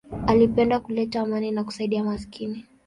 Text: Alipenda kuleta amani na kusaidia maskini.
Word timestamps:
Alipenda 0.27 0.79
kuleta 0.79 1.21
amani 1.21 1.51
na 1.51 1.63
kusaidia 1.63 2.03
maskini. 2.03 2.65